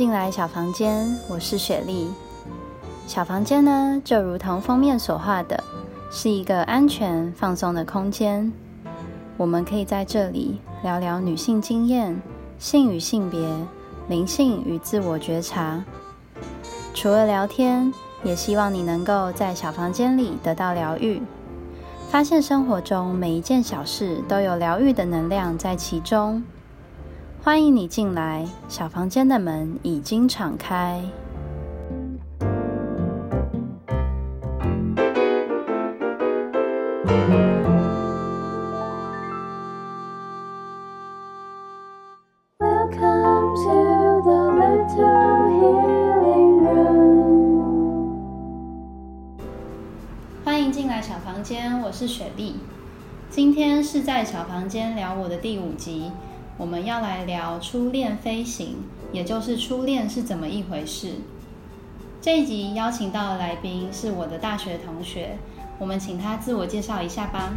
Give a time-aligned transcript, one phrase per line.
[0.00, 2.08] 进来小房间，我是雪莉。
[3.06, 5.62] 小房间呢，就如同封面所画的，
[6.10, 8.50] 是一个安全放松的空间。
[9.36, 12.18] 我们可以在这里聊聊女性经验、
[12.58, 13.46] 性与性别、
[14.08, 15.84] 灵性与自我觉察。
[16.94, 17.92] 除了聊天，
[18.24, 21.20] 也希望你能够在小房间里得到疗愈，
[22.08, 26.42] 发现生活中每一件小事都有疗愈的能量在其中。
[27.42, 31.02] 欢迎你进来，小房间的门已经敞开。
[42.58, 48.10] Welcome to the little healing room。
[50.44, 52.56] 欢迎进来小房间，我是雪碧。
[53.30, 56.12] 今天是在小房间聊我的第五集。
[56.60, 58.76] 我们要来聊初恋飞行，
[59.12, 61.14] 也就是初恋是怎么一回事。
[62.20, 65.38] 这一集邀请到的来宾是我的大学同学，
[65.78, 67.54] 我们请他自我介绍一下吧。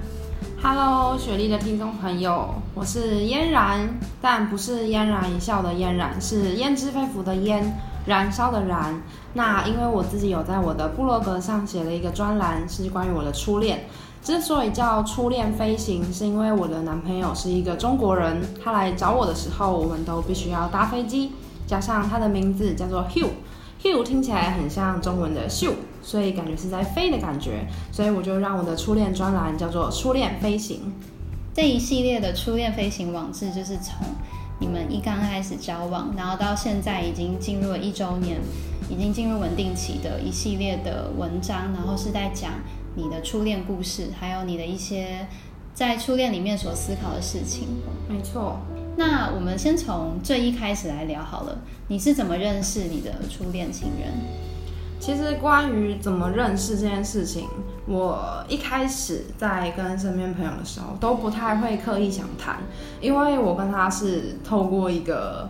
[0.62, 7.62] Hello，雪莉的听众朋友，我是嫣然，但不是嫣然一笑的嫣然，是胭脂肺腑的胭，
[8.06, 9.04] 燃烧的燃。
[9.34, 13.84] 那因为我自己有在我的部落格上写了一个专栏，是关于我的初恋。
[14.24, 21.32] 之所以叫初恋飞行，是因为我的男朋友是一个中国人，他来找我的时候，我们都必须要搭飞机，
[21.68, 30.94] 加上他的名字叫做 Hugh，Hugh 听起来很像中文的秀，所以感觉是在飞的感觉，所以我就让我的初恋专栏叫做初恋飞行。
[31.54, 34.08] 这一系列的初恋飞行网志，就是从
[34.60, 38.40] 你们一刚开始交往，然后到现在已经进入了一周年，
[38.90, 42.52] 已经进入稳定期的一系列的文章，然后是在讲。
[42.96, 45.28] 你的初恋故事，还有你的一些
[45.74, 47.68] 在初恋里面所思考的事情。
[48.08, 48.60] 没错。
[48.96, 51.58] 那我们先从最一开始来聊好了。
[51.88, 54.14] 你是怎么认识你的初恋情人？
[55.00, 57.48] 其实关于怎么认识这件事情，
[57.86, 62.58] 我一开始在跟身边朋友的时候都不太会刻意想谈，
[63.02, 65.50] 因为我跟他是透过一个。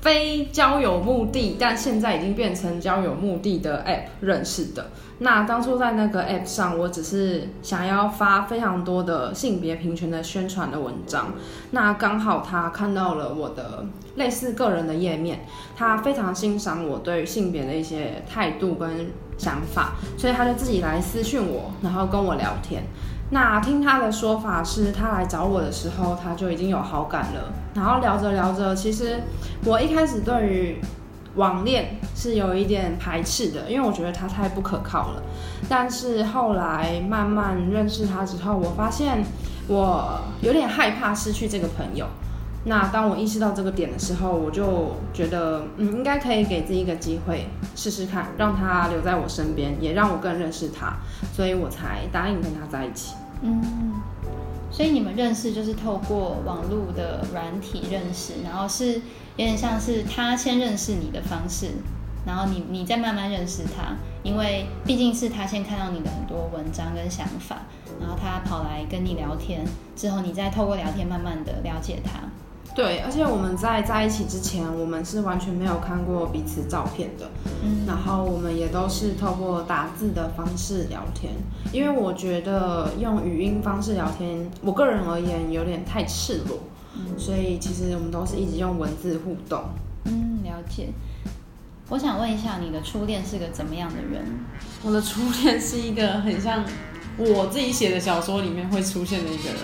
[0.00, 4.90] 非交友目的，但现在已经变成交友目的的 App 认识的。
[5.20, 11.32] 那当初在那个 App 上，我只是想要发非常多的性别平权的宣传的文章。
[11.70, 22.82] 那刚好他看到了我的类似个人的页面，他非常欣赏我对性别的一些态度跟想法，所以他就自己来私讯我，然后跟我聊天。
[23.30, 27.52] 那听他的说法是，他来找我的时候，他就已经有好感了。
[27.74, 29.20] 然后聊着聊着，其实
[29.64, 30.80] 我一开始对于
[31.34, 35.22] 网恋是有一点排斥的，因为我觉得他太不可靠了。
[35.68, 39.24] 但是后来慢慢认识他之后，我发现
[39.66, 42.06] 我有点害怕失去这个朋友。
[42.66, 50.96] 那当我意识到这个点的时候，我就觉得，嗯，应该可以给自己一个机会试试看，让他留在我身边，也让我更认识他，
[51.32, 53.14] 所以我才答应跟他在一起。
[53.42, 54.00] 嗯，
[54.70, 58.94] 所以你们认识就是透过网络的软体认识，然后是
[59.36, 61.72] 有点像是他先认识你的方式，
[62.26, 67.58] 然后你你再慢慢认识他，因为毕竟是他先看到你的很多文章跟想法，
[68.00, 72.20] 然后他跑来跟你聊天，之后你再透过聊天慢慢的了解他。
[72.74, 77.30] 对，而且我们在在一起之前，我们是完全没有看过彼此照片的。
[77.62, 81.32] 嗯，然后我们也都是透过打字的方式聊天，
[81.72, 86.58] 因为我觉得用语音方式聊天，我个人而言有点太赤裸，
[87.16, 89.62] 所以其实我们都是一直用文字互动。
[90.06, 90.88] 嗯，了解。
[91.90, 94.24] 我想问一下，你的初恋是个怎么样的人？
[94.82, 96.64] 我的初恋是一个很像
[97.18, 99.58] 我自己写的小说里面会出现的一个人。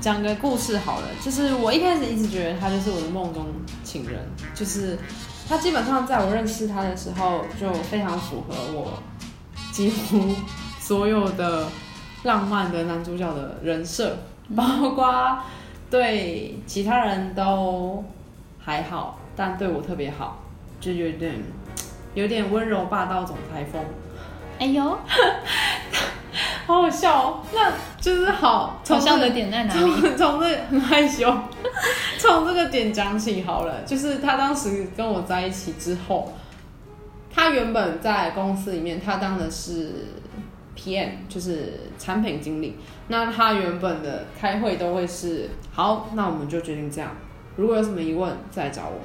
[0.00, 3.46] 讲个故事好了，就是我一开始一直觉得他就是我的梦中
[3.82, 4.20] 情人，
[4.54, 4.98] 就是
[5.48, 9.02] 他基本上在我认识他的时候就非常符合我
[9.72, 10.34] 几乎
[10.80, 11.66] 所有的
[12.24, 14.16] 浪漫的男主角的人设，
[14.54, 15.38] 包括
[15.90, 18.04] 对其他人都
[18.58, 20.42] 还好，但对我特别好，
[20.80, 21.34] 就有点
[22.14, 23.82] 有点温柔霸道总裁风。
[24.58, 24.98] 哎呦！
[26.66, 29.92] 好好笑哦，那就是好好笑的点在哪里？
[30.16, 31.30] 从这很 害羞，
[32.18, 33.82] 从这个点讲起好了。
[33.82, 36.32] 就是他当时跟我在一起之后，
[37.30, 40.06] 他原本在公司里面，他当的是
[40.74, 42.78] PM，就是产品经理。
[43.08, 47.10] 那他原本的开会都会是好，那我们就决定这样。
[47.56, 49.00] 如果有什么疑问再找我，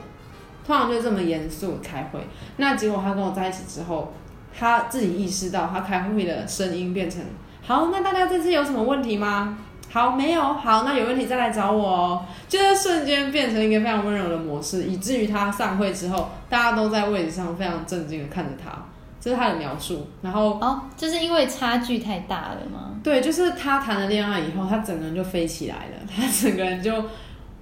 [0.66, 2.22] 通常就这么严肃开会。
[2.56, 4.14] 那结果他跟我在一起之后，
[4.58, 7.22] 他自己意识到他开会的声音变成。
[7.70, 9.56] 好，那大家这次有什么问题吗？
[9.92, 12.26] 好，没有，好，那有问题再来找我哦。
[12.48, 18.72] 就是瞬间变成一个非常温柔的模式，以至于他散会之后，大家都在位置上非常震惊的看着他。
[19.22, 20.08] 这是他的描述。
[20.24, 22.96] 然后哦，就是因为差距太大了吗？
[23.04, 26.92] 对，就是他谈了恋爱以后，他整个人就飞起来了，他整个人就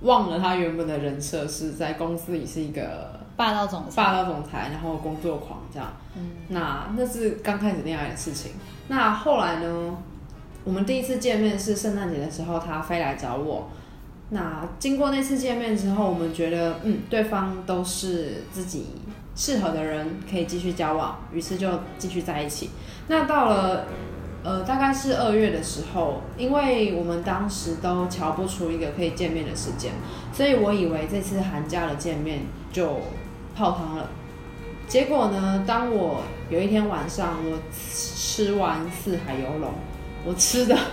[0.04, 5.88] 忘了他原本的人设是在公司里是一个霸道总裁，霸道总裁，然后工作狂这样。
[6.18, 8.52] 嗯，那那是刚开始恋爱的事情。
[8.90, 9.96] 那后来呢？
[10.64, 13.70] 我们第一次见面是圣诞节的时候，他飞来找我。
[14.32, 18.88] 那经过那次见面之后，我们觉得，嗯，对方都是自己
[19.34, 22.70] 适合的人，可以继续交往，于是就继续在一起。
[23.08, 23.86] 那到了，
[24.44, 29.94] 呃，大概是二月的时候，因为我们当时都瞧不出一个可以见面的时间，
[30.34, 32.42] 所以我以为这次寒假的见面
[32.74, 33.00] 就
[33.58, 34.08] 泡汤了。
[34.88, 39.74] 结果呢，当我有一天晚上，我吃完四海游龙，
[40.24, 40.78] 我吃的。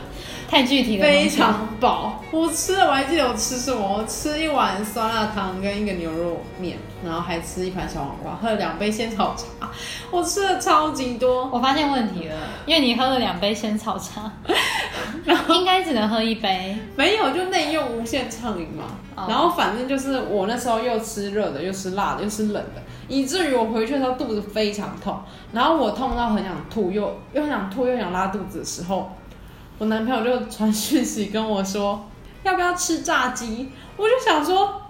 [0.46, 2.22] 太具体了，非常饱。
[2.30, 3.80] 我吃了，我还记得我吃什么？
[3.80, 9.70] 我吃一碗酸辣汤跟一个牛肉面，然后还吃一盘小黄瓜，喝了两杯仙草茶。
[10.10, 11.48] 我吃了超级多。
[11.52, 12.36] 我发现问题了，
[12.66, 14.30] 因为你喝了两杯仙草茶，
[15.24, 16.76] 然 后应该只能喝一杯。
[16.96, 18.84] 没有，就内用无限畅饮嘛。
[19.28, 25.18] 然后反正就是我那时候又吃热的，又吃辣的，又吃冷的，以至于我回去的时候肚子非常痛。
[25.52, 29.10] 然后我痛到很想吐，又又想吐又想拉肚子的时候。
[29.78, 32.04] 我男朋友就传讯息跟我说，
[32.42, 33.68] 要不要吃炸鸡？
[33.96, 34.82] 我就想说，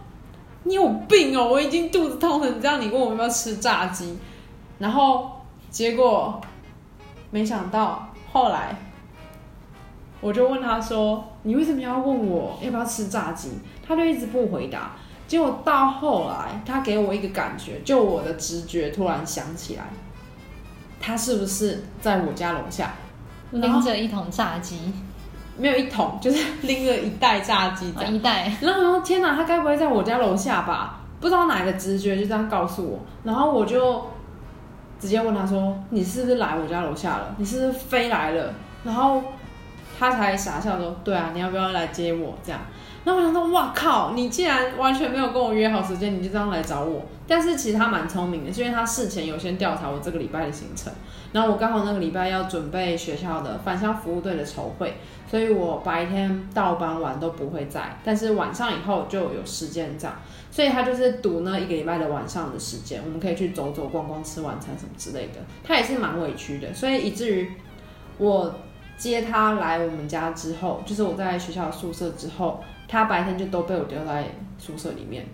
[0.64, 1.48] 你有病哦！
[1.48, 4.18] 我已经肚子痛成这样，你问我要不要吃炸鸡？
[4.78, 5.30] 然后
[5.70, 6.40] 结果
[7.30, 8.76] 没想到后来，
[10.24, 13.50] 我就问他说，你为什么要问我要不要吃炸鸡？
[13.86, 14.92] 他就一直不回答。
[15.26, 19.84] 结果到后来，他给我一个感觉，就我的直觉突然想起来，
[20.98, 22.94] 他是不是在我家楼下？
[23.50, 24.78] 拎着一桶炸鸡，
[25.58, 27.90] 没有一桶，就是拎着一袋炸鸡。
[28.10, 28.50] 一袋。
[28.62, 32.98] 然后我说：“天哪，他该不会在我家楼下吧？”不知道哪个直觉就这样告诉我。
[33.24, 34.02] 然后我就
[34.98, 37.34] 直接问他说：“你是不是来我家楼下了？
[37.36, 39.22] 你是不是飞来了？”然后
[39.98, 42.60] 他才傻笑说：“对啊，你要不要来接我？”这样。
[43.04, 44.12] 然后我想说：“哇靠！
[44.14, 50.92] 你既然完全没有跟我约好时间，你就这样来找我。”但是其实他蛮聪明的，是因为他事前有先调查我这个礼拜的行程。
[51.32, 54.96] 然后我刚好那个礼拜要准备学校的返乡服务队的筹会，
[55.28, 60.16] 所以我白天到班晚都不会在，但是晚上以后就有时间这样，
[60.50, 65.40] 所以他就是赌那一个礼拜的晚上的时间，我们可以去走走逛逛、吃晚餐什么之类的。
[65.64, 67.50] 他也是蛮委屈的，所以以至于
[68.18, 68.54] 我
[69.08, 74.26] 接他来我们家之后，就是我在学校宿舍之后，他白天就都被我丢在
[74.58, 75.26] 宿舍里面。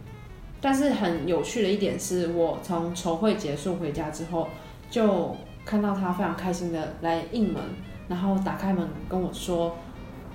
[0.61, 4.49] 但是很有趣的一点是，我从筹会结束回家之后
[4.91, 5.37] 就。
[5.63, 7.63] 看到他非常开心的来应门，
[8.09, 9.77] 然后打开门跟我说：“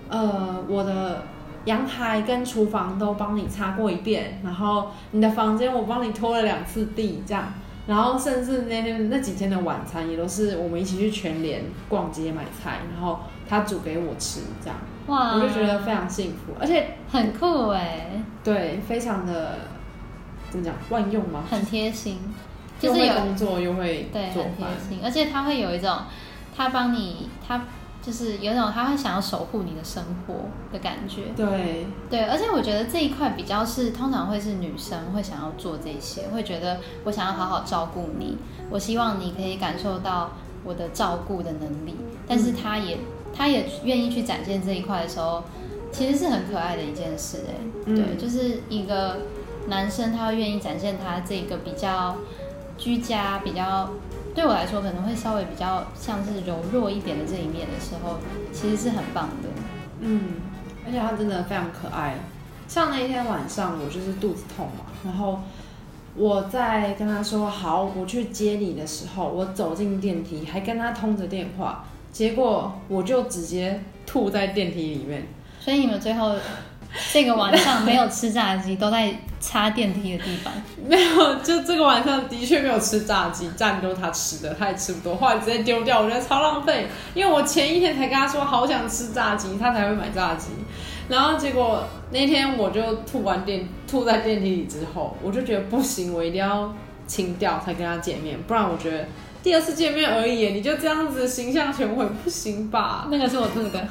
[0.08, 1.24] 呃，我的
[1.66, 7.52] 阳台跟厨房都帮你擦过一遍，然后你的房间我帮你拖了两次地，这样，
[7.88, 14.78] 然后甚至那天那几天的晚餐也都是我们一起去全联逛街买菜，然后他煮给我吃，这样，
[15.08, 19.60] 哇，我就觉得非常幸福，而且很酷哎，对，非常的
[20.50, 21.44] 怎么讲万用吗？
[21.50, 22.20] 很贴心。”
[22.78, 25.98] 就是有工作又会对很贴心，而且他会有一种
[26.54, 27.62] 他帮你，他
[28.06, 30.36] 就是有种他会想要守护你的生活
[30.72, 31.24] 的感觉。
[31.36, 38.38] 对对，而且我觉得这一块比较是通常会是女生会想要做这些，会觉得我想要好好照顾你，
[38.70, 40.32] 我希望你可以感受到
[40.64, 41.96] 我的照顾的能力。
[42.28, 43.00] 但是他也
[43.34, 45.44] 他也愿意去展现这一块的时候，
[45.92, 47.54] 其实是很可爱的一件事哎。
[47.86, 49.18] 对，就是一个
[49.68, 52.16] 男生他会愿意展现他这个比较。
[52.78, 53.90] 居家比较
[54.36, 58.18] 对我来说可能会稍微比较像是柔弱一点的这一面的时候，
[58.52, 59.50] 其实是很棒的。
[60.02, 60.34] 嗯，
[60.86, 62.16] 而且他真的非常可爱。
[62.68, 65.40] 像那一天晚上，我就是肚子痛嘛，然后
[66.16, 75.28] 我在跟他说好，我去接你的时候，我走进电梯还跟他通着电话，结果我就直接吐在电梯里面。
[75.62, 76.36] 所以你们最后。
[77.12, 80.54] 这个晚上没有吃炸鸡，都在擦电梯的地方。
[80.88, 86.88] 没有，就这个晚上的确没有吃炸鸡，炸鸡都是他吃的，他也吃不多，后来直接丢掉，我觉得超浪费。
[87.14, 90.50] 因为我前一天才跟他说好想吃炸鸡，他才会买炸鸡。
[91.10, 96.74] 然后结果那天我就吐完电，吐在电梯里之后，我就觉得不行，我一定要
[97.06, 99.06] 清掉才跟他见面，不然我觉得
[99.44, 103.08] 第二次见面而已，你就这样子形象全毁，不行吧？
[103.12, 103.88] 那个是我吐的，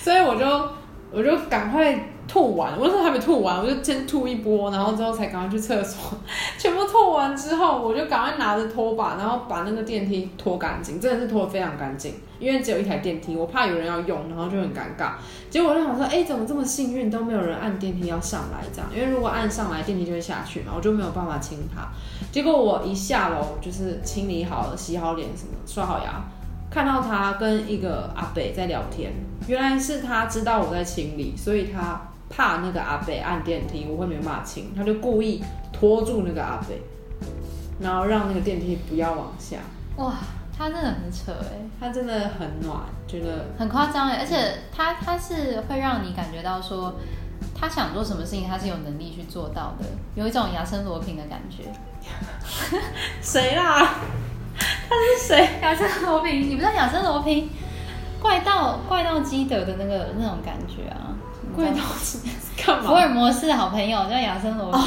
[0.00, 0.83] 所以我就。
[1.14, 6.18] 我就赶快吐完，我那时候还没吐完，我就先吐一波，然后之后才赶快去厕所，
[6.58, 15.12] 全部吐完之后，我就赶快拿着拖把，然后把那个电梯拖干净，真的是拖得非常干净，因为只有一台电梯，我怕有人要用，然后就很尴尬。
[15.50, 21.86] 结果我就想说，哎，怎么这么幸运，都没有人按电梯要上来这样，因为如果按上来，电梯就会下去嘛，我就没有办法清它。
[22.32, 26.24] 结果我一下楼，就是清理好了，洗好脸什么，刷好牙。
[26.74, 29.12] 看到他跟一个阿北在聊天，
[29.46, 35.40] 原来是他知道我在清理，所以他怕那个阿北按电梯我会没办法清，他就故意
[35.72, 36.82] 拖住那个阿北，
[37.78, 39.58] 然后让那个电梯不要往下。
[39.98, 40.14] 哇，
[40.58, 46.96] 他真的很扯哎，他真的很暖，觉得很夸张哎，而且他他是会让你感觉到说
[47.54, 49.84] 他想做什么事情他是有能力去做到的，
[50.16, 51.72] 有一种牙生罗平的感觉。
[53.22, 53.94] 谁啦？
[54.94, 55.48] 他是谁？
[55.62, 57.48] 亚森罗平，你不知道亚森罗平？
[58.20, 61.12] 怪盗怪盗基德的那个那种感觉啊！
[61.54, 62.88] 怪盗基德干嘛？
[62.88, 64.80] 福尔摩斯的好朋友叫亚森罗平。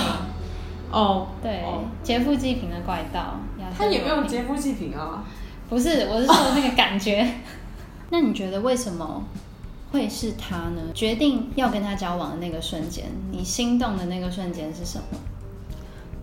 [0.90, 1.64] 哦，对，
[2.02, 3.36] 劫富济贫的怪盗。
[3.78, 5.24] 他也没有劫富济贫啊？
[5.70, 7.30] 不是，我是说那个感觉。
[8.10, 9.24] 那你觉得为什么
[9.92, 10.82] 会是他呢？
[10.94, 15.20] 决定要跟他交往的那个瞬间，你心动的那个瞬间是什么？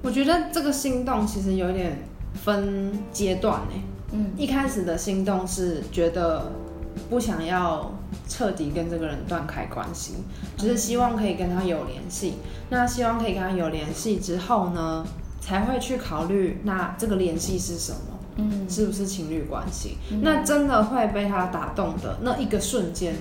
[0.02, 2.08] 我觉得这个心动其实有点。
[2.34, 6.52] 分阶段呢，嗯，一开始的心动是觉得
[7.08, 7.92] 不想要
[8.28, 10.14] 彻底跟这个人断开关系，
[10.56, 12.34] 只是希望可以跟他有联系。
[12.70, 15.06] 那希望可以跟他有联系之后呢，
[15.40, 17.98] 才会去考虑那这个联系是什么，
[18.36, 19.96] 嗯，是不是情侣关系？
[20.22, 23.14] 那真的会被他打动的那一个瞬间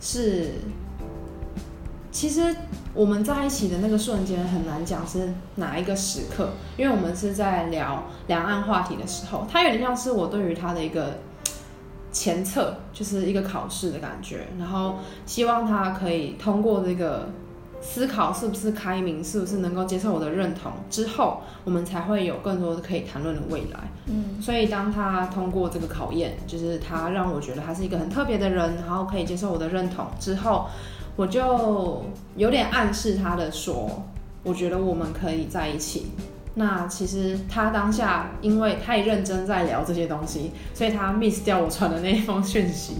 [0.00, 0.54] 是。
[2.10, 2.56] 其实
[2.94, 11.18] 我们在一起的那个瞬间很难讲是哪一个时刻，因为我们是在聊两岸话题的时候，他有点像是我对于他的一个
[12.10, 14.96] 前测，就是一个考试的感觉，然后
[15.26, 17.28] 希望他可以通过这个
[17.82, 23.78] 思考是不是开明，是不是能够接受我的认同之后，我们才会有更多的可以谈论的未来。
[24.06, 30.66] 嗯，所以当他通过这个考验，就是他让我觉得他是一个很特别的人，然后可以接受我的认同之后。
[31.18, 32.04] 我就
[32.36, 34.04] 有点暗示他的说，
[34.44, 36.12] 我觉得我们可以在一起。
[36.54, 42.98] 那其实他当下因为太认真在聊这些东西，所以他 miss 掉我传的那一封讯息。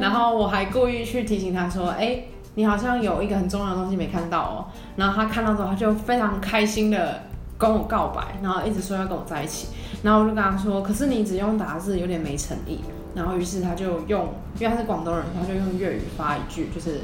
[0.00, 2.24] 然后我还故意去提醒他说：“哎，
[2.56, 4.66] 你好像有一个很重要的东西没看到哦。”
[4.96, 7.22] 然后他看到之后，他就非常开心的
[7.56, 9.68] 跟我告白，然后一直说要跟我在一起。
[10.02, 12.80] 然后我就跟他说：“可是你只用打字有点没诚意。”
[13.14, 17.02] 然后于是他就用，因为他是广东人，他就用粤语发一句，就是。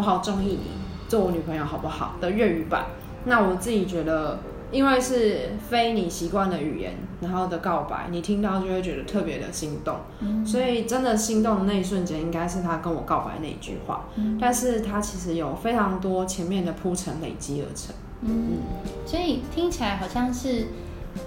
[0.00, 0.70] 我好中意你，
[1.08, 2.14] 做我女朋友好不好？
[2.22, 2.86] 的粤语版。
[3.26, 4.38] 那我自己觉得，
[4.72, 9.96] 因为是非你习惯的语言，然后的告白，你听到就会觉得特别的心动。
[10.42, 14.06] 所以真的心动的那一瞬间，应该是他跟我告白那一句话。
[14.40, 17.94] 但是他其实有非常多前面的铺陈累积而成。
[18.22, 18.62] 嗯，
[19.04, 20.68] 所以听起来好像是。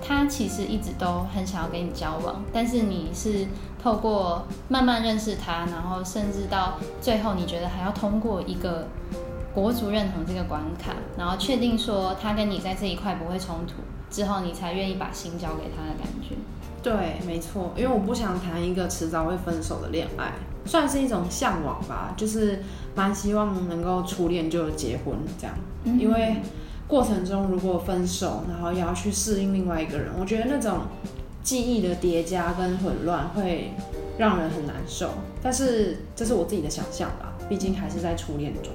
[0.06, 3.48] 他其实一直都很想要跟你交往，但是你是
[3.82, 8.88] 透过慢慢认识他，然后甚至到最后，你觉得还要通过一个
[9.54, 13.76] 国足认同这个关卡，然后确定说他跟你在这一块不会冲突
[14.10, 16.36] 之后，你才愿意把心交给他的感觉。
[16.82, 20.34] 对，没错，因为我不想谈一个迟早会分手的恋爱，
[20.66, 22.62] 算是一种向往吧，就是
[22.96, 25.56] 蛮希望能够初恋就结婚这样，
[26.00, 26.38] 因为。
[26.88, 30.82] 过程中如果分手，然后也要去适应另外一个人，我觉得那种
[31.42, 33.72] 记忆的叠加跟混乱会
[34.18, 35.10] 让人很难受。
[35.42, 38.72] 但是这是我自己的想象吧，毕竟还是在初恋中。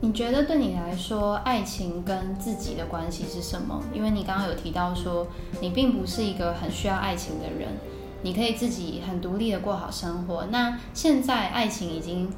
[0.00, 3.80] 你觉得对你来说，爱情跟自己的关系是什么？
[3.92, 5.28] 因为你刚刚有提到说，
[5.60, 7.68] 你并不是一个很需要爱情的人，
[8.22, 10.46] 你可以自己很独立的过好生活。
[10.50, 12.28] 那现在爱情已经。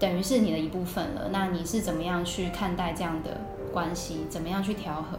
[0.00, 4.26] 等于是你的一部分了，那你是怎么样去看待这样的关系？
[4.30, 5.18] 怎么样去调和？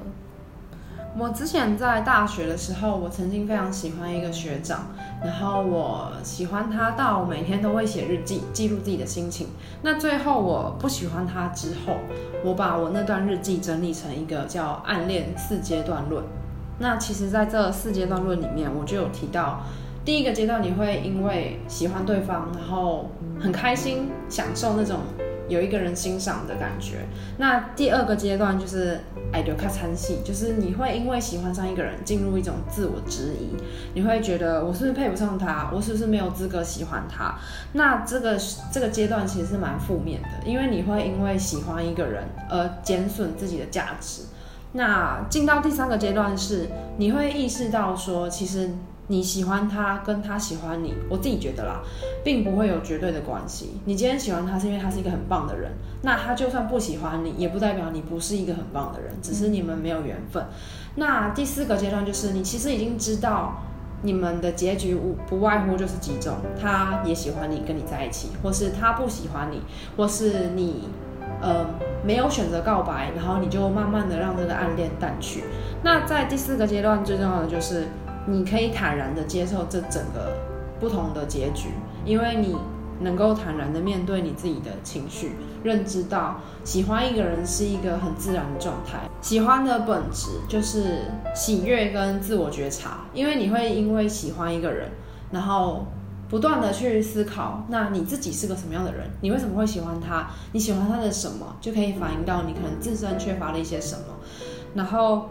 [1.15, 4.87] 我之前在大学的时候，我曾经非常喜欢一个学长，
[5.23, 9.49] 然后我喜欢他到每天都会写日记，记录自己的心情。
[9.83, 11.97] 那最后我不喜欢他之后，
[12.43, 16.23] 我把我那段日记整理成一个叫《暗恋四阶段论》。
[16.79, 19.61] 那其实，在这四阶段论里面，我就有提到。
[20.03, 24.97] 第一个阶段，你会因为喜欢对方，然后很开心，享受那种
[25.47, 27.05] 有一个人欣赏的感觉。
[27.37, 28.99] 那第二个阶段就是
[29.31, 33.55] 爱丢卡参戏，就是你会因为喜欢上一个人，进入一种自我质疑，
[33.93, 37.35] 你会觉得我是不是配不上他，我是不是没有资格喜欢他？
[37.73, 38.39] 那这个
[38.71, 44.23] 这个阶段其实是蛮负面的，因为你会因为喜欢一个人而减损自己的价值。
[44.73, 46.67] 那进到第三个阶段是，
[46.97, 48.71] 你会意识到说，其实。
[49.07, 51.81] 你喜欢他跟他喜欢你，我自己觉得啦，
[52.23, 53.71] 并不会有绝对的关系。
[53.83, 55.71] 你今天喜欢他是因为他是一个很棒的人，
[56.03, 60.45] 那他就算不喜欢你，也不代表你不是一个很棒的人，只是你们没有缘分。
[60.95, 63.61] 那第四个阶段就是你其实已经知道
[64.01, 69.61] 你们的结局无不外乎就是几种，他也喜欢你跟你在一起，或是他不喜欢你，
[69.97, 70.87] 或是你
[71.41, 71.65] 呃
[72.05, 75.43] 没有选择告白，然后你就慢慢的让这个暗恋淡去。
[75.83, 77.87] 那在第四个阶段最重要的就是。
[78.27, 80.37] 你可以坦然的接受这整个
[80.79, 81.69] 不同的结局，
[82.05, 82.55] 因为你
[82.99, 89.09] 能够坦然的面对你自己的情绪，认知到喜欢一个人是一个很自然的状态。
[89.21, 94.89] 喜欢的本质就是喜悦跟自我觉察，因为你会因为喜欢一个人，
[95.31, 95.87] 然后
[96.29, 99.09] 不断的去思考，那你自己是个什么样的人？
[99.21, 100.27] 你为什么会喜欢他？
[100.51, 101.55] 你喜欢他的什么？
[101.59, 104.03] 就可以反映到你可能自身缺乏了一些什么，
[104.75, 105.29] 然后。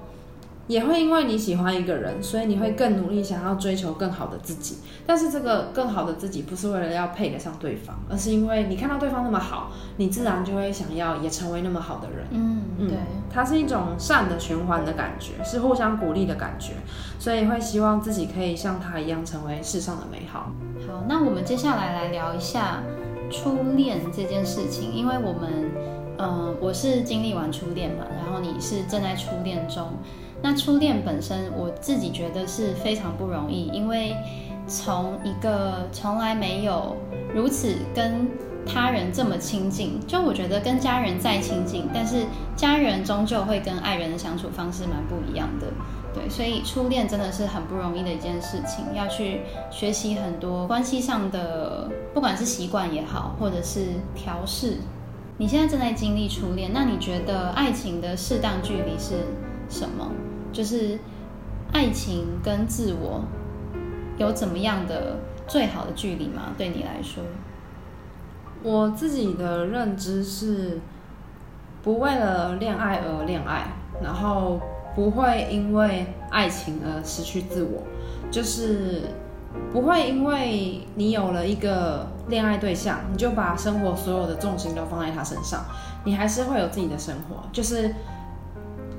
[0.71, 4.77] 也会因为你喜欢一个人，所以你会更努力想要追求更好的自己。
[5.05, 12.25] 但是这个更好的自己不是为了要配得上对方，而是因为你看到对方那么好，你自然就会想要也成为那么好的人。
[12.31, 12.97] 嗯，对，
[13.29, 16.75] 它是一种善的循环的感觉，是互相鼓励的感觉，
[17.19, 20.53] 所以会希望自己可以像他一样成为世上的美好。
[20.87, 22.81] 好，那我们接下来来聊一下
[23.29, 25.73] 初恋这件事情，因为我们，
[26.19, 29.89] 嗯，我是经历完初恋嘛，然后你是正在初恋中。
[30.43, 34.17] 那初恋本身，我自己觉得是非常不容易，因为
[34.67, 36.97] 从一个从来没有
[37.35, 38.29] 如此跟
[38.67, 42.25] 他人这么亲近，就我觉得跟家人再亲近，但是
[42.57, 45.67] 家人终究会跟爱人的相处方式蛮不一样的，
[46.15, 54.79] 对，所以初恋真的是很不容易的一件事情，要去学习很多关系上的，不管是习惯也好，或者是调试。
[55.39, 59.25] 你现在正在经历初恋，那你觉得爱情的适当距离是
[59.69, 60.07] 什么？
[60.53, 60.99] 就是
[61.73, 63.23] 爱情跟自我
[64.19, 65.17] 有怎么样的
[65.47, 66.53] 最好的距离吗？
[66.59, 67.23] 对你来说，
[68.63, 70.81] 我自己的认知是
[71.83, 73.69] 不为了恋爱而恋爱，
[74.03, 74.61] 然后
[74.95, 77.83] 不会因为爱情而失去自我，
[78.31, 79.03] 就是
[79.73, 85.65] 不会因为你有了一个恋爱对象，你就把生活所有的重心都放在他身上，
[86.05, 87.95] 你还是会有自己的生活，就是。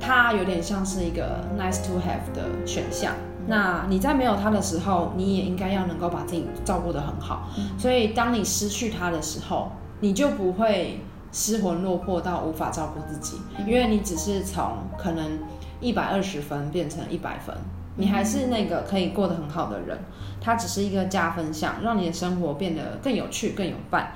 [0.02, 3.14] 它有点像是一个 nice to have 的选项。
[3.48, 7.50] 那你在没有它的时候，你也应该要能够把自己照顾得很好。
[7.78, 13.38] 所以当你失去它的时候，你就不会失魂落魄到无法照顾自己，
[13.68, 14.64] 因为你只是从
[14.98, 15.40] 可能
[15.80, 17.56] 一百二十分变成一百分，
[17.98, 19.98] 你还是那个可以过得很好的人。
[20.40, 24.12] 它只是一个加分项，让你的生活变得更有趣、更有伴。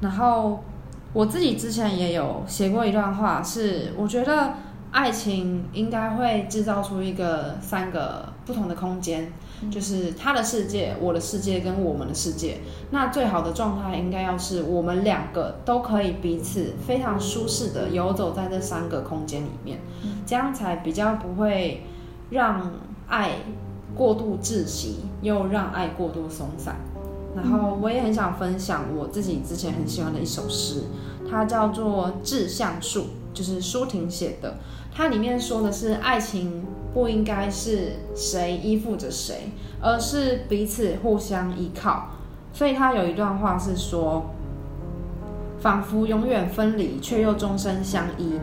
[0.00, 0.64] 然后
[1.12, 4.54] 我自己之前也有写过一段话，是我觉得。
[4.90, 9.32] 爱情应该会制造出一个三个不同的空间，
[9.70, 12.58] 就是他的世界、我的世界跟我们的世界。
[12.90, 19.78] 那最好的状态应该要是我们两个都可以彼此非常舒适的游走在这三个空间里面，
[20.26, 21.84] 这样才比较不会
[22.30, 22.72] 让
[23.06, 23.36] 爱
[23.94, 26.74] 过度窒息，又让爱过度松散。
[27.36, 30.82] 然后我也很想分享我自己之前很喜欢的一首诗，
[31.30, 34.56] 它叫做《志向树》，就是舒婷写的。
[34.94, 39.50] 它里面说的是，爱情不应该是谁依附着谁，
[39.80, 42.08] 而是彼此互相依靠。
[42.52, 44.30] 所以他有一段话是说，
[45.60, 48.38] 仿佛永远分离，却又终身相依。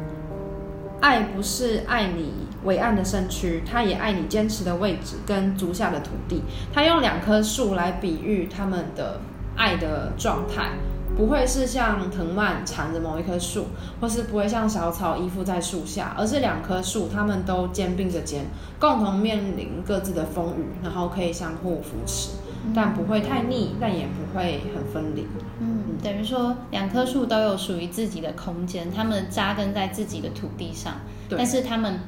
[1.02, 2.32] 爱不是爱你
[2.64, 6.42] 伟岸的身躯，他也爱你坚持的位置跟足下的土地。
[6.74, 9.20] 他用两棵树来比喻他们的
[9.56, 10.72] 爱的状态。
[11.18, 13.66] 不会是像藤蔓缠着某一棵树，
[14.00, 18.46] 或是不会像小草依附在树下，而是两棵树，它们都肩并着肩，
[18.80, 22.30] 共同面临各自的风雨，然后可以相互扶持，
[22.76, 25.26] 但不会太腻，但也不会很分离。
[25.60, 30.94] 嗯，等于说两棵树都有属于自己的空间，它们扎根在自己的土地上，
[31.32, 32.00] 但是它们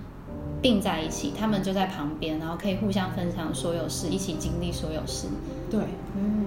[0.62, 5.26] 并在一起，它们就在旁边，然后可以互相分享所有事，一起经历所有事。
[5.72, 5.80] 对，
[6.16, 6.39] 嗯。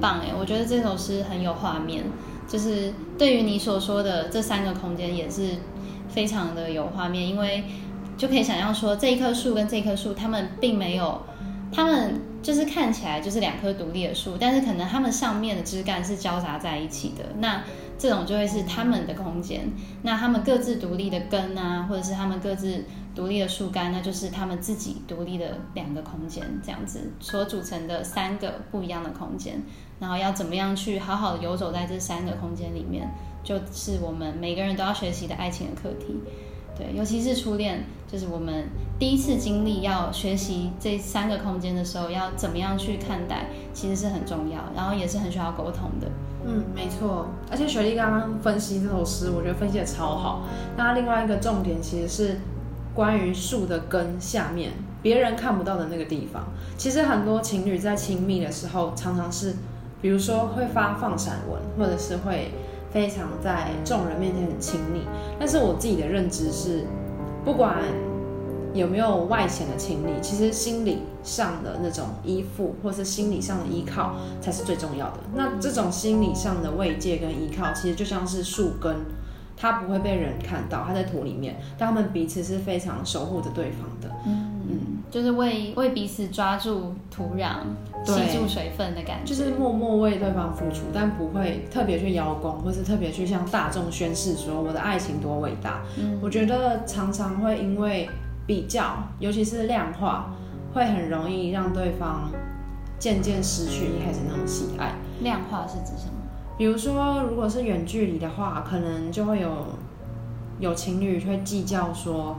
[0.00, 2.04] 棒哎，我觉得这首诗很有画面，
[2.48, 5.50] 就是对于你所说的这三个空间也是
[6.08, 7.64] 非常的有画面，因为
[8.16, 11.22] 就可以想象说这一棵树跟这棵树，它们并没有，
[11.72, 17.62] 它们就是看起来就是两棵独立的树，但是可能它们上面的枝干是交杂在一起的，那
[17.98, 19.70] 这种就会是它们的空间，
[20.02, 22.84] 那它们各自独立的根啊，或者是它们各自。
[23.12, 29.60] 独立的树干，那就是他们自己独立的两个空间，这样子所组成的三个不一样的空间。
[29.98, 33.10] 然后要怎么样去好好的游走在这三个空间里面，
[33.42, 36.20] 就是我们每个人都要学习的爱情的课题。
[36.76, 38.64] 对，尤其是初恋，就是我们
[38.98, 46.06] 第一次经历要学习这三个空间的时候，要怎么样去看待，其实是很重要，然后也是很需要沟通的。
[46.46, 47.28] 嗯，没错。
[47.50, 50.46] 而且雪莉刚刚分析这首诗，我觉得分析的超好。
[50.76, 52.40] 那另外一个重点其实是
[52.94, 56.44] 关于树的根下面，别人看不到的那个地方。
[56.78, 59.54] 其实很多情侣在亲密的时候，常常是，
[60.00, 62.50] 比如说会发放闪文，或者是会。
[62.92, 65.00] 非常在众人面前很亲密，
[65.38, 66.84] 但是我自己的认知是，
[67.44, 67.76] 不管
[68.74, 75.18] 有没有外显的亲密，其实心理上的那种依附，或是心理上的依靠，才是最重要的。
[75.34, 78.96] 那这种心理上的慰藉跟依靠，其实就像是树根，
[79.56, 84.08] 它不会被人看到，它在土里面，但他们彼此是非常守护着对方的。
[85.10, 87.56] 就是为为彼此抓住土壤、
[88.04, 95.82] 吸住水分的感觉，就是默默为对方付出，但不会特别去邀功，或是特别去向大众宣示说我的爱情多伟大。
[95.98, 98.08] 嗯，我觉得常常会因为
[98.46, 100.32] 比较，尤其是量化，
[100.72, 102.30] 会很容易让对方
[102.98, 104.94] 渐渐失去一开始那种喜爱。
[105.22, 106.12] 量化是指什么？
[106.56, 109.50] 比如说，如果是远距离的话，可能就会有
[110.60, 112.36] 有情侣会计较说。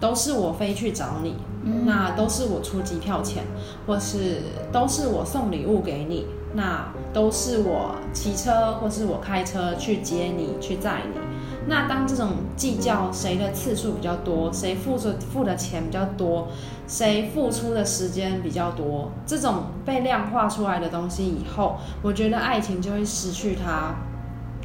[0.00, 1.36] 都是我飞去找你，
[1.84, 3.44] 那都是我出机票钱，
[3.86, 4.42] 或是
[4.72, 11.20] 都是我送礼物给你，那都是我骑车或是我开车去接你去载你。
[11.66, 16.48] 那当这种计较谁的次数比较多，谁付出付的钱比较多，
[16.88, 23.94] 谁付出的时间比较多，这种被量化出来的东西以后，我觉得爱情就会失去它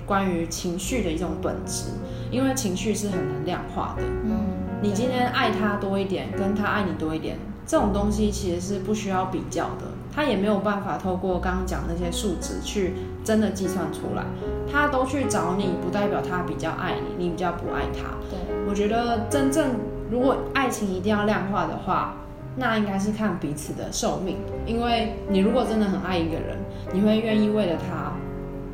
[0.06, 1.90] 关于情绪的一种本质，
[2.32, 4.04] 因为情绪是很难量化的。
[4.24, 4.55] 嗯。
[4.82, 14.24] 你今天爱他多一点，跟他爱你多一点，这种东西其实是不需要比较的，他也没有办法透过刚刚讲那些数值去真的计算出来。
[14.72, 18.16] 他都去找你，不代表他比较爱你，你比较不爱他。
[18.30, 18.38] 对，
[18.70, 19.72] 我觉得真正
[20.12, 22.16] 如果爱情一定要量化的话，
[22.58, 26.58] 那应该是看彼此的寿命，因为你如果真的很爱一个人，
[26.94, 28.12] 你会愿意为了他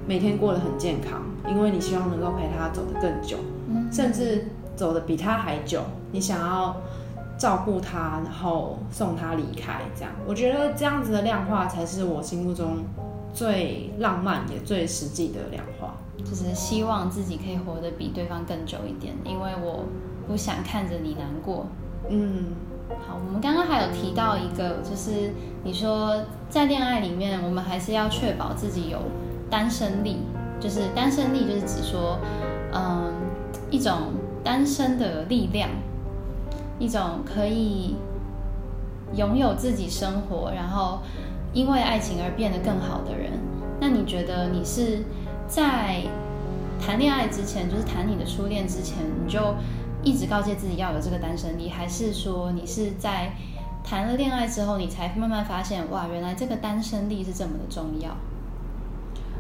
[0.08, 3.38] 每天过得很健康，因为你希望能够陪他走得更久，
[3.92, 4.46] 甚至
[4.82, 5.84] 走的比他还久。
[6.12, 6.76] 你想要
[7.38, 12.78] 照顾他，然后送他离开，这样，我觉得这样子的量化才是我心目中
[13.32, 15.94] 最浪漫也最实际的量化。
[16.18, 19.86] 就是希望自己可以活得比对方更久一点，因为我
[20.28, 21.68] 不想看着你难过。
[22.10, 22.48] 嗯，
[23.08, 25.32] 好，我们刚刚还有提到一个，就是
[25.64, 28.98] 你说在恋爱里面，我们还是要确保自己有
[29.48, 30.18] 单身力，
[30.60, 32.18] 就是单身力就是指说，
[32.74, 33.14] 嗯，
[33.70, 34.14] 一种
[34.44, 35.70] 单身的力量。
[36.80, 37.96] 一种可以
[39.16, 40.98] 拥有自己生活，然后
[41.54, 43.34] 因为爱情而变得更好的人。
[43.80, 45.04] 那你觉得你是
[45.48, 46.02] 在
[46.84, 49.54] 谈恋爱之前，就是谈你的初恋之前，你就
[50.04, 53.32] 一直告诫自己要有这个单身力，还是说你是在
[53.84, 58.10] 谈了恋爱之后，你才慢慢发现，哇，原来这个单身力是这么的重要？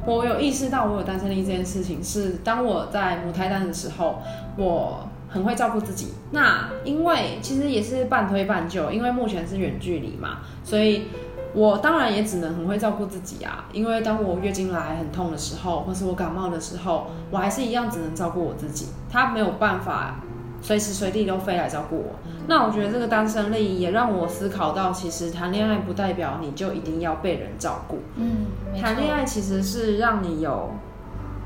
[0.05, 4.19] 我有意识到我有单身力这件事情，是当我在母胎单的时候，
[4.57, 5.07] 我。
[5.33, 11.03] 很会照顾自己，那因为其实也是半推半就，因为目前是远距离嘛，所以
[11.53, 13.63] 我当然也只能很会照顾自己啊。
[13.71, 20.19] 因为当我月经来很痛的时候，或是我感冒的时候，我还是一样只能照顾我自己，他没有办法
[20.61, 22.15] 随时随地都飞来照顾我。
[22.47, 28.47] 那我觉得这个单身利益也让我思考到，其实谈恋爱不代表你就一定要被人照顾，嗯，
[28.79, 30.71] 谈恋爱其实是让你有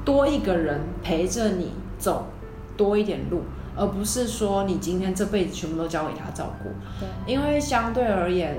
[0.04, 2.28] 多一个人陪着你走
[2.76, 3.42] 多一点路。
[3.78, 8.56] 而不是说你今天这辈子全部都交给他照顾，对，因为相对而言，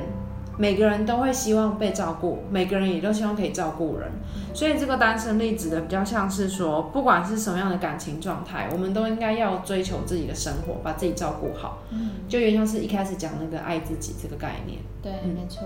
[0.57, 4.11] 每个人都会希望被照顾，每个人也都希望可以照顾人，
[4.55, 15.63] 所以这个单身例子的比较像是说，不管是什么样的感情状态，我们都应该要追求自己的生活，把自己照顾好，嗯，就有点像是一开始讲那个爱自己这个概念，对，没错，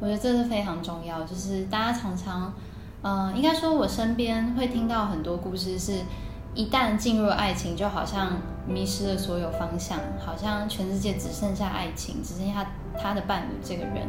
[0.00, 2.52] 我觉得这是非常重要，就是大家常常，
[3.02, 5.92] 嗯，应该说我身边会听到很多故事是。
[6.54, 8.32] 一旦进入爱情，就好像
[8.68, 12.66] 迷失了所有方向，好像全世界只剩下爱情，只剩下
[13.00, 14.08] 他的伴侣这个人。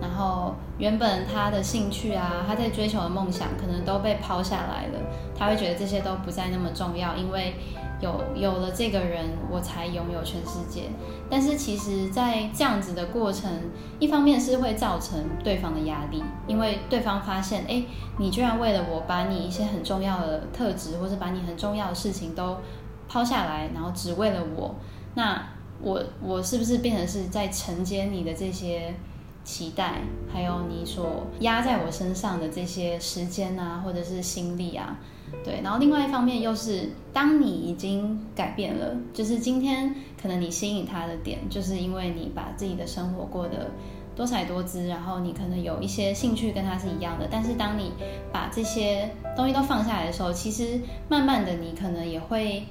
[0.00, 4.98] 然后原本他的兴趣啊，他在追求的梦想，可能都被抛下来了。
[5.38, 7.54] 他会觉得这些都不再那么重要，因为。
[8.00, 10.84] 有有了这个人，我才拥有全世界。
[11.28, 13.50] 但是其实，在这样子的过程，
[13.98, 17.84] 一方面是会造成对方的压力，因为对方发现，哎，
[18.16, 22.56] 你居然为了我把你一些很重要的特质，或者把你很重要的事情都
[23.10, 24.72] 抛下来，然后只为了我，
[25.16, 25.44] 那
[25.82, 28.94] 我我是不是变成是在承接你的这些
[29.42, 34.96] 期待，还有你所压在我身上的这些时间啊，或者是心力啊？
[35.44, 39.92] 对，然后另外一方面又是，当你已经改变了，就是今天
[40.22, 43.72] 可能你吸引他的点，就是因为你把自己的生活过得
[44.14, 47.26] 多彩多姿，然后你可能有一些兴趣跟他是一样的。
[47.28, 47.90] 但是当你
[48.32, 52.64] 把这些东西都放下来的时候，其实慢慢的你可能也会。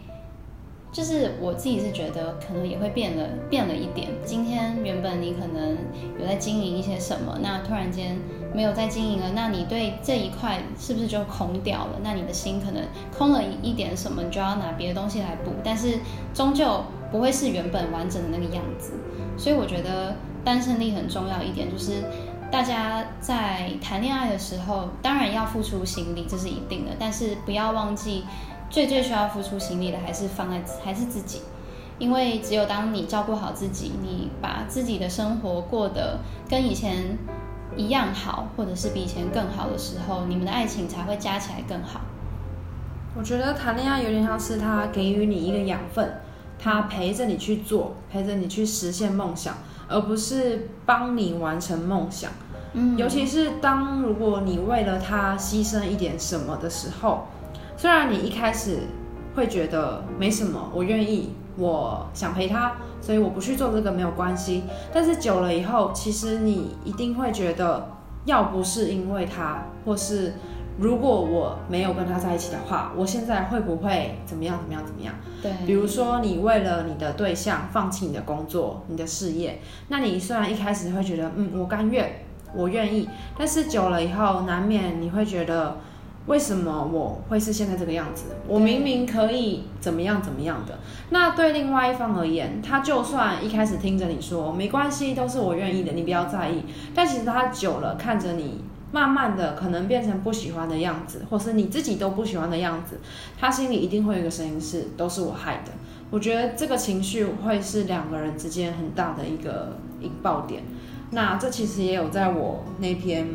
[0.92, 4.10] 就是我自己是觉得可能也会变了，变了一点。
[4.26, 5.78] 今天原本你可能
[6.20, 8.18] 有在经营一些什么，那突然间
[8.56, 12.00] 没有在经营了，那你对这一块是不是就空掉了？
[12.04, 12.84] 那你的心可能
[13.16, 16.00] 空了一点什么，你就要拿别的东西来补，但是
[16.34, 18.94] 终究不会是原本完整的那个样子。
[19.38, 22.02] 所以我觉得单身力很重要一点，就是
[22.52, 28.24] 大家在谈恋爱的时候，当然要付出心力，这是一定的，但是不要忘记。
[28.70, 31.42] 最最需要付出心力的还是放在还是自己，
[31.98, 37.18] 因为只有当你照顾好自己，你把自己的生活过得跟以前
[37.76, 42.02] 一样好，或者是比以前更好的时候，你们的爱情才会加起来更好。
[43.16, 46.22] 我觉得谈恋爱有点像是他给予你一个养分，
[46.60, 52.32] 他陪着你去做，陪着你去实现梦想，而不是帮你完成梦想。
[52.74, 57.26] 嗯，尤其是当如果你为了他牺牲一点什么的时候。
[57.80, 58.80] 虽然你一开始
[59.34, 64.66] 会觉得没什么，我愿意，我想陪他，所以我不去做这个没有关系。
[64.92, 67.90] 但是久了以后，其实你一定会觉得，
[68.26, 70.34] 要不是因为他，或是
[70.78, 75.16] 如果我没有跟他在一起的话，我现在会不会怎么样怎么样怎么样？
[75.42, 85.78] 对，比如说你为了你的对象放弃你的工作、你的事业，那你虽然一开始会觉得，嗯，我甘愿，我愿意，但是久了以后，难免你会觉得。
[86.30, 88.26] 为什么我会是现在这个样子？
[88.48, 90.78] 我明明可以怎么样怎么样的。
[91.10, 96.64] 那对另外一方而言，他就算一开始听着你说没关系，都是我愿意的，你不要在意。
[96.94, 103.00] 但其实他久了看着你，慢慢的可能变成不喜欢的样子，或是你自己都不喜欢的样子，
[103.40, 105.72] 他心里一定会有一个声音是，都是我害的。
[106.12, 110.62] 我觉得这个情绪会是两个人之间很大的一个引爆点。
[111.10, 113.28] 那这其实也有在我那篇。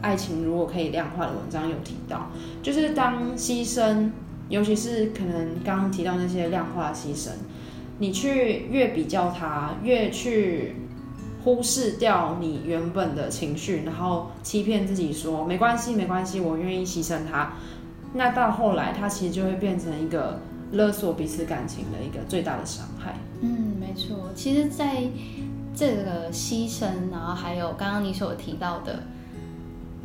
[0.00, 2.30] 爱情如果可以量化的文章有提到，
[2.62, 4.10] 就是当牺牲，
[4.48, 7.30] 尤其是可能刚刚提到那些量化牺牲，
[7.98, 10.76] 你去越比较它，越去
[11.42, 17.54] 忽视掉你原本的情绪，然后欺骗自己说没关系没关系，我愿意牺牲它，
[18.14, 20.40] 那到后来它其实就会变成一个
[20.72, 23.16] 勒索彼此感情的一个最大的伤害。
[23.40, 25.02] 嗯，没错，其实在
[25.74, 29.02] 这个牺牲，然后还有刚刚你所提到的。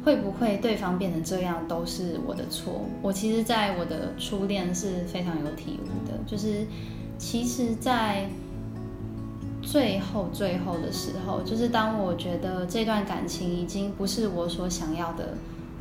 [0.04, 2.86] 会不会对方变成这样都是我的错？
[3.02, 6.66] 我其实，在我的初恋是非常有体悟的，就是
[7.18, 8.30] 其实，在
[9.62, 15.36] 最后最后的时候，就是当我觉得这段感情已经不是我所想要的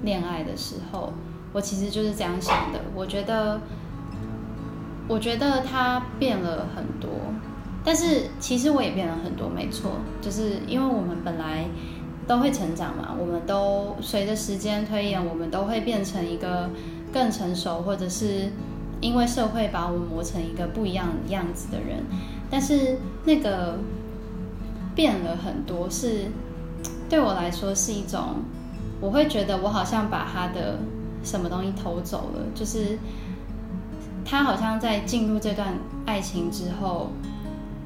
[0.04, 1.12] 恋爱的时候，
[1.52, 2.78] 我其实就是这样想的。
[2.94, 3.60] 我觉得，
[5.08, 7.10] 我觉得他变了很多，
[7.84, 11.66] 但是其实我也变了很多，没错，就是因为我们本来。
[12.32, 16.70] 都会成长嘛，我们都随着时间推演，我们都会变成一个
[17.12, 18.50] 更成熟，或者是
[19.02, 22.02] 因为社会把我们磨成一个不一样样子的人。
[22.50, 23.76] 但是那个
[24.94, 26.30] 变了很多，是
[27.06, 28.36] 对我来说是一种，
[28.98, 30.78] 我会觉得我好像把他的
[31.22, 32.98] 什么东西偷走了，就是
[34.24, 35.74] 他好像在进入这段
[36.06, 37.10] 爱情之后。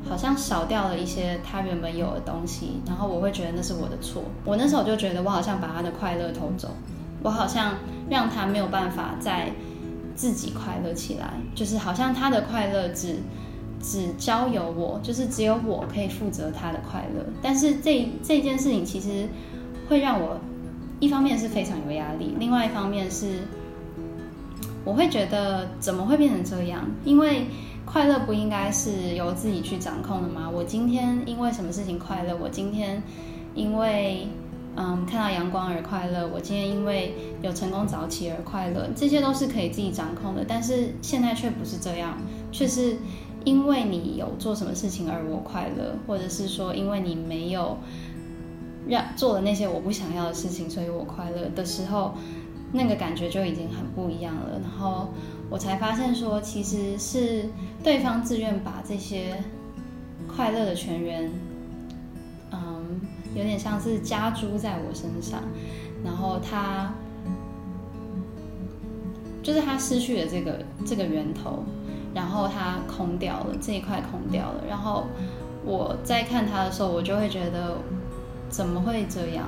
[0.08, 4.22] 好像少掉了一些他原本有的东西，然后我会觉得那是我的错。
[4.44, 6.70] 我那时候就觉得我好像把他的快乐偷走，
[7.22, 7.74] 我好像
[8.08, 9.50] 让他没有办法再
[10.14, 13.16] 自己快乐起来，就是好像他的快乐只
[13.82, 17.24] 只交由我，就是只有我可以负责他的快乐。
[17.42, 19.28] 但是这这件事情其实
[19.88, 20.38] 会让我
[21.00, 23.40] 一方面是非常有压力，另外一方面是
[24.84, 26.88] 我会觉得怎么会变成这样？
[27.04, 27.46] 因为。
[27.86, 30.50] 快乐不应该是由自己去掌控的吗？
[30.50, 32.36] 我今天因为什么事情快乐？
[32.36, 33.02] 我今天
[33.54, 34.26] 因为
[34.74, 36.28] 嗯看到阳光而快乐。
[36.34, 38.88] 我今天因为有成功早起而快乐。
[38.94, 40.44] 这些都是可以自己掌控的。
[40.46, 42.18] 但是现在却不是这样，
[42.52, 42.96] 却是
[43.44, 47.78] 因为你有做什么事情而我快乐，或者是说因为你没有
[48.86, 52.14] 让做了那些我不想要的事情，所以我快乐的时候，
[52.76, 54.60] 那个感觉就已经很不一样了。
[54.62, 55.08] 然后。
[55.48, 57.48] 我才发现，说其实是
[57.80, 59.40] 对方自愿把这些
[60.26, 61.30] 快乐的全员，
[62.50, 63.00] 嗯，
[63.32, 65.40] 有点像是加诸在我身上，
[66.04, 66.92] 然后他
[69.40, 71.62] 就是他失去了这个这个源头，
[72.12, 75.06] 然后他空掉了这一块空掉了，然后
[75.64, 77.78] 我在看他的时候，我就会觉得
[78.48, 79.46] 怎么会这样？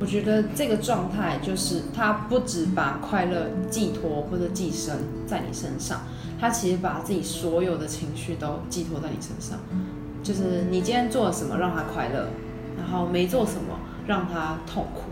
[0.00, 6.02] 我觉得这个状态就是他不只把快乐寄托或者寄生在你身上，
[6.38, 9.58] 他其实把自己所有的情绪都寄托在你身上。
[10.22, 12.28] 就是你今天做了什么让他快乐，
[12.76, 15.10] 然后没做什么让他痛苦，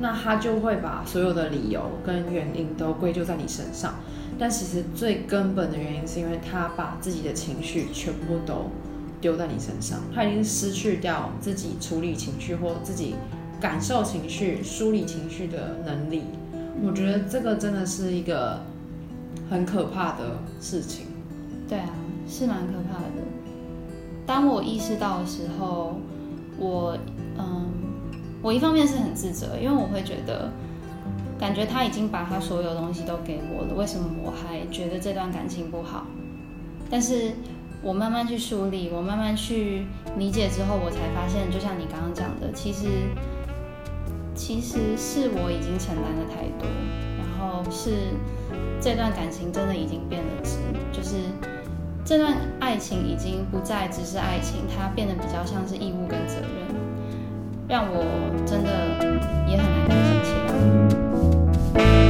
[0.00, 3.94] 那他就会把所有的理由跟原因都归咎在你身上。
[4.38, 8.70] 但其实最根本的原因是因为他把自己的情绪全部都
[9.18, 13.14] 丢在你身上，他已经失去掉自己处理情绪或自己
[13.60, 16.22] 感受情绪、梳理情绪的能力。
[16.84, 18.60] 我觉得这个真的是一个
[19.48, 21.06] 很可怕的事情。
[21.68, 21.88] 对啊，
[22.28, 23.22] 是蛮可怕的。
[24.26, 25.98] 当我意识到的时候，
[26.58, 26.98] 我
[27.38, 27.66] 嗯，
[28.42, 30.50] 我一方面是很自责，因为我会觉得，
[31.38, 36.06] 感觉他已经把他所有东西都给我了，为什么我还觉得这段感情不好？
[36.90, 37.32] 但是
[37.82, 39.86] 我慢慢去梳理，我慢慢去
[40.18, 42.86] 理解之后，我才发现，就像你刚刚讲的，其实
[44.36, 46.68] 其实是我已经承担了太多，
[47.18, 48.14] 然后是
[48.80, 50.58] 这段感情真的已经变了质，
[50.92, 51.16] 就是。
[52.08, 56.48] 这段爱情已经不再只是爱情，它变得比较像是义务跟责任，
[57.66, 58.04] 让我
[58.46, 58.70] 真的
[59.50, 60.30] 也很难开心起
[61.82, 62.05] 来。